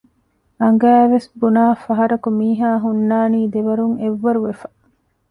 [0.61, 4.67] އަނގައިވެސް ބުނާފަހަރަކު މީހާހުންނާނީ ދެވަރުން އެއްވަރު ވެފަ